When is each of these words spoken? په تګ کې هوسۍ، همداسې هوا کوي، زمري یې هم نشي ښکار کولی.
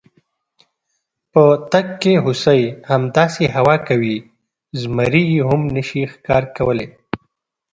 په 1.31 1.43
تګ 1.71 1.87
کې 2.01 2.13
هوسۍ، 2.23 2.61
همداسې 2.91 3.43
هوا 3.55 3.75
کوي، 3.87 4.15
زمري 4.81 5.23
یې 5.33 5.41
هم 5.49 5.61
نشي 5.75 6.01
ښکار 6.13 6.43
کولی. 6.57 6.87